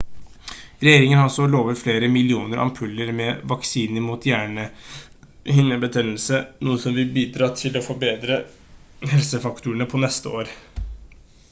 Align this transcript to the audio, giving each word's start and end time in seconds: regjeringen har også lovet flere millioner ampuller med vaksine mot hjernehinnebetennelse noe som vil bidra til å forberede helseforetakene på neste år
regjeringen 0.85 1.17
har 1.17 1.25
også 1.31 1.43
lovet 1.55 1.81
flere 1.81 2.07
millioner 2.15 2.61
ampuller 2.63 3.11
med 3.19 3.43
vaksine 3.51 4.03
mot 4.07 4.25
hjernehinnebetennelse 4.31 6.41
noe 6.69 6.83
som 6.87 6.97
vil 6.97 7.13
bidra 7.21 7.53
til 7.63 7.79
å 7.81 7.85
forberede 7.91 8.41
helseforetakene 9.15 9.91
på 9.95 10.05
neste 10.09 10.37
år 10.43 10.53